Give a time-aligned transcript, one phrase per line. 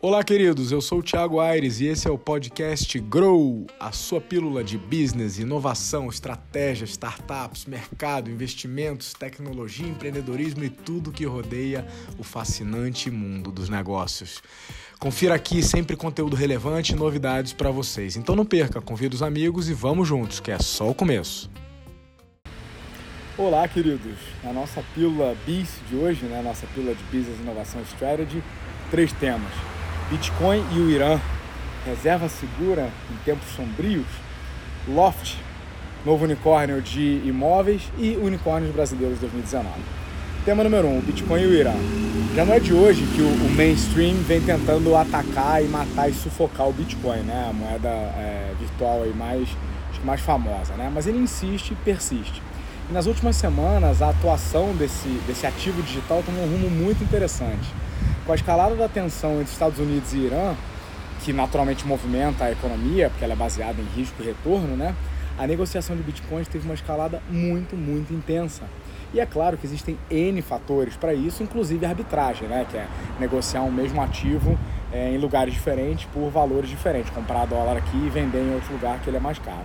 [0.00, 0.70] Olá, queridos.
[0.70, 4.78] Eu sou o Thiago Aires e esse é o podcast Grow, a sua pílula de
[4.78, 11.84] business, inovação, estratégia, startups, mercado, investimentos, tecnologia, empreendedorismo e tudo que rodeia
[12.16, 14.40] o fascinante mundo dos negócios.
[15.00, 18.16] Confira aqui sempre conteúdo relevante e novidades para vocês.
[18.16, 21.50] Então não perca, convida os amigos e vamos juntos, que é só o começo.
[23.36, 24.16] Olá, queridos.
[24.44, 28.40] Na nossa pílula BIS de hoje, né, nossa pílula de Business Inovação Strategy,
[28.92, 29.52] três temas
[30.10, 31.20] Bitcoin e o Irã,
[31.84, 34.06] reserva segura em tempos sombrios,
[34.88, 35.36] Loft,
[36.02, 39.68] novo unicórnio de imóveis e unicórnios brasileiros 2019.
[40.46, 41.74] Tema número 1, um, Bitcoin e o Irã.
[42.34, 46.14] Já não é de hoje que o, o, mainstream vem tentando atacar e matar e
[46.14, 47.48] sufocar o Bitcoin, né?
[47.50, 49.46] a moeda é, virtual aí mais,
[50.04, 50.90] mais famosa, né?
[50.90, 52.42] mas ele insiste e persiste.
[52.88, 57.68] E nas últimas semanas, a atuação desse, desse ativo digital tomou um rumo muito interessante
[58.28, 60.54] com a escalada da tensão entre Estados Unidos e Irã,
[61.24, 64.94] que naturalmente movimenta a economia, porque ela é baseada em risco e retorno, né?
[65.38, 68.64] A negociação de bitcoins teve uma escalada muito, muito intensa.
[69.14, 72.66] E é claro que existem N fatores para isso, inclusive arbitragem, né?
[72.70, 72.86] que é
[73.18, 74.58] negociar um mesmo ativo
[74.92, 79.00] é, em lugares diferentes por valores diferentes, comprar dólar aqui e vender em outro lugar
[79.00, 79.64] que ele é mais caro.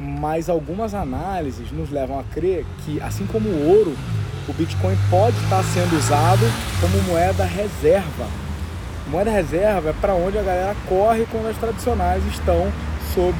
[0.00, 3.96] Mas algumas análises nos levam a crer que, assim como o ouro,
[4.48, 6.44] o Bitcoin pode estar sendo usado
[6.80, 8.26] como moeda reserva.
[9.08, 12.72] Moeda reserva é para onde a galera corre quando as tradicionais estão
[13.14, 13.36] sob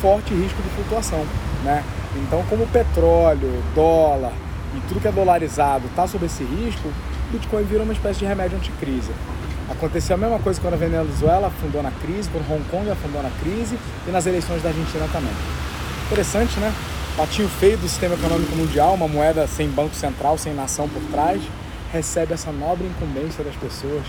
[0.00, 1.24] forte risco de flutuação.
[1.64, 1.82] Né?
[2.16, 4.32] Então, como petróleo, dólar
[4.76, 8.24] e tudo que é dolarizado está sob esse risco, o Bitcoin vira uma espécie de
[8.24, 9.10] remédio anticrise.
[9.70, 13.30] Aconteceu a mesma coisa quando a Venezuela afundou na crise, quando Hong Kong afundou na
[13.40, 15.32] crise e nas eleições da Argentina também.
[16.06, 16.72] Interessante, né?
[17.16, 21.42] Patinho feio do sistema econômico mundial, uma moeda sem banco central, sem nação por trás,
[21.92, 24.02] recebe essa nobre incumbência das pessoas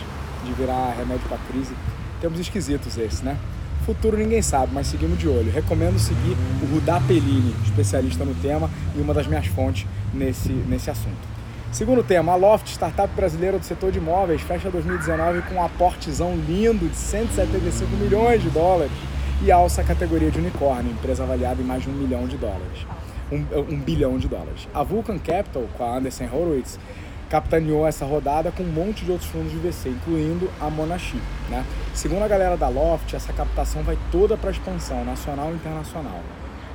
[0.45, 1.73] de virar remédio para a crise.
[2.21, 3.37] Temos esquisitos esses, né?
[3.85, 5.51] Futuro ninguém sabe, mas seguimos de olho.
[5.51, 10.89] Recomendo seguir o Rudá Pellini, especialista no tema e uma das minhas fontes nesse, nesse
[10.89, 11.33] assunto.
[11.73, 16.37] Segundo tema, a Loft, startup brasileira do setor de imóveis, fecha 2019 com um aportezão
[16.47, 18.91] lindo de 175 milhões de dólares
[19.43, 22.87] e alça a categoria de unicórnio, empresa avaliada em mais de um milhão de dólares.
[23.29, 24.69] Um, um bilhão de dólares.
[24.73, 26.79] A Vulcan Capital, com a Anderson Horowitz,
[27.29, 31.19] capitaneou essa rodada com um monte de outros fundos de VC, incluindo a Monashi.
[31.49, 31.65] Né?
[31.93, 36.21] Segundo a galera da Loft, essa captação vai toda para expansão nacional e internacional.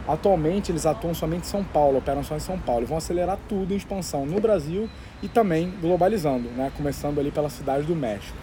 [0.06, 3.38] Atualmente eles atuam somente em São Paulo, operam só em São Paulo e vão acelerar
[3.48, 4.90] tudo em expansão no Brasil
[5.22, 6.70] e também globalizando, né?
[6.76, 8.36] começando ali pela cidade do México.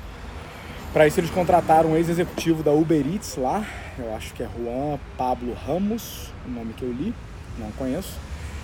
[0.95, 3.65] Para isso eles contrataram um ex-executivo da Uber Eats lá,
[3.99, 7.13] eu acho que é Juan Pablo Ramos, o nome que eu li,
[7.59, 8.13] não conheço.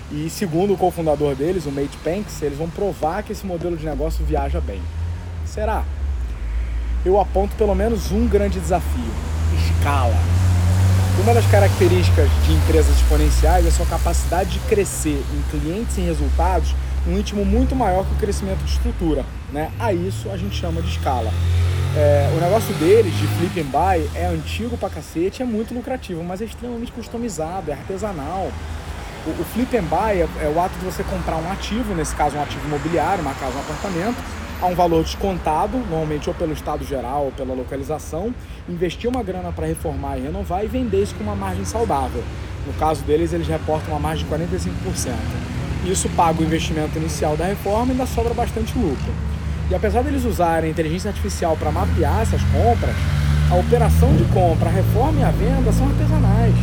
[0.09, 3.85] E segundo o cofundador deles, o Mate Panks, eles vão provar que esse modelo de
[3.85, 4.81] negócio viaja bem.
[5.45, 5.83] Será?
[7.03, 9.11] Eu aponto pelo menos um grande desafio:
[9.67, 10.15] escala.
[11.21, 16.73] Uma das características de empresas exponenciais é sua capacidade de crescer em clientes e resultados
[17.05, 19.25] um ritmo muito maior que o crescimento de estrutura.
[19.51, 19.69] Né?
[19.77, 21.29] A isso a gente chama de escala.
[21.93, 26.23] É, o negócio deles, de flip and buy, é antigo pra cacete, é muito lucrativo,
[26.23, 28.49] mas é extremamente customizado, é artesanal.
[29.25, 32.15] O, o flip and buy é, é, o ato de você comprar um ativo, nesse
[32.15, 34.15] caso um ativo imobiliário, uma casa, um apartamento,
[34.61, 38.33] a um valor descontado, normalmente ou pelo estado geral ou pela localização,
[38.69, 42.23] investir uma grana para reformar e renovar e vender isso com uma margem saudável.
[42.65, 45.13] No caso deles, eles reportam uma margem de 45%.
[45.83, 49.11] Isso paga o investimento inicial da reforma e ainda sobra bastante lucro.
[49.71, 52.93] E apesar deles usarem a inteligência artificial para mapear essas compras,
[53.49, 56.53] a operação de compra, a reforma e a venda são artesanais.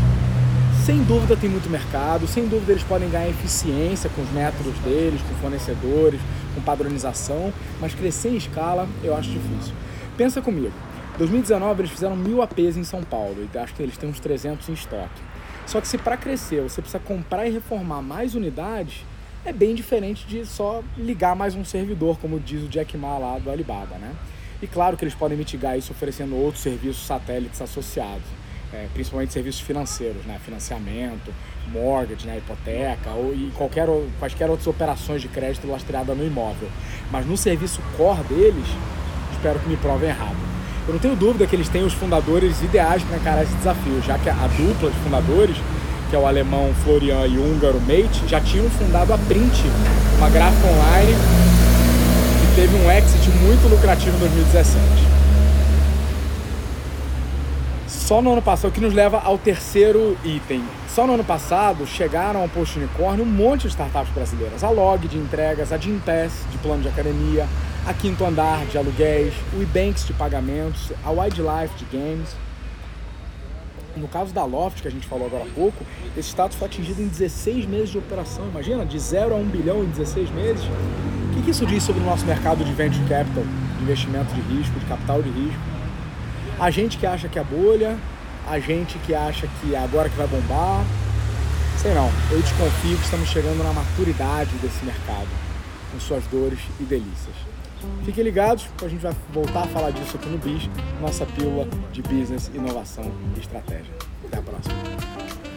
[0.85, 5.23] Sem dúvida tem muito mercado, sem dúvida eles podem ganhar eficiência com os métodos deles,
[5.23, 6.21] com fornecedores,
[6.55, 9.73] com padronização, mas crescer em escala eu acho difícil.
[10.19, 10.75] Pensa comigo,
[11.17, 14.69] 2019 eles fizeram mil APs em São Paulo e acho que eles têm uns 300
[14.69, 15.23] em estoque.
[15.65, 19.03] Só que se para crescer você precisa comprar e reformar mais unidades,
[19.45, 23.39] é bem diferente de só ligar mais um servidor, como diz o Jack Ma lá
[23.39, 24.15] do Alibaba, né?
[24.61, 28.27] E claro que eles podem mitigar isso oferecendo outros serviços satélites associados,
[28.73, 30.39] é, principalmente serviços financeiros, né?
[30.45, 31.33] Financiamento,
[31.73, 32.39] mortgage, né?
[32.39, 33.87] hipoteca ou e qualquer,
[34.19, 36.69] quaisquer outras operações de crédito lastreada no imóvel.
[37.11, 38.67] Mas no serviço core deles,
[39.33, 40.37] espero que me provem errado.
[40.87, 44.19] Eu não tenho dúvida que eles têm os fundadores ideais para encarar esse desafio, já
[44.19, 45.57] que a dupla de fundadores
[46.09, 49.65] que é o alemão Florian e o húngaro Mate, já tinham fundado a Print,
[50.17, 51.15] uma gráfica online
[52.41, 54.79] que teve um exit muito lucrativo em 2017.
[57.87, 60.65] Só no ano passado, o que nos leva ao terceiro item.
[60.89, 64.65] Só no ano passado chegaram ao posto unicórnio um monte de startups brasileiras.
[64.65, 67.47] A Log de entregas, a Gympass de plano de academia,
[67.87, 72.48] a Quinto Andar de aluguéis, o Ebanks de pagamentos, a Wildlife de games.
[73.99, 75.85] No caso da Loft, que a gente falou agora há pouco,
[76.17, 78.47] esse status foi atingido em 16 meses de operação.
[78.49, 80.65] Imagina, de 0 a 1 bilhão em 16 meses.
[80.65, 83.43] O que, que isso diz sobre o nosso mercado de venture capital,
[83.77, 85.61] de investimento de risco, de capital de risco?
[86.61, 87.99] A gente que acha que é bolha,
[88.49, 90.85] a gente que acha que é agora que vai bombar.
[91.77, 95.29] Sei não, eu desconfio que estamos chegando na maturidade desse mercado,
[95.93, 97.58] com suas dores e delícias.
[98.05, 100.69] Fiquem ligados, a gente vai voltar a falar disso aqui no BIS,
[101.01, 103.93] nossa pílula de business, inovação e estratégia.
[104.25, 105.48] Até a próxima.